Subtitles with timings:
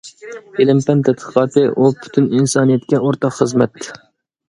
[0.63, 3.97] ئىلىم-پەن تەتقىقاتى ئۇ پۈتۈن ئىنسانىيەتكە ئورتاق خىزمەت.